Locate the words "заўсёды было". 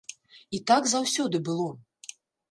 0.93-1.67